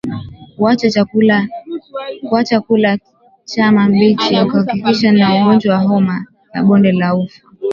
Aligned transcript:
Kuacha 2.29 2.59
kula 2.61 2.99
nyama 3.57 3.87
mbichi 3.89 4.35
hukabiliana 4.35 5.19
na 5.19 5.35
ugonjwa 5.41 5.75
wa 5.75 5.81
homa 5.81 6.25
ya 6.53 6.63
bonde 6.63 6.91
la 6.91 7.15
ufa 7.15 7.41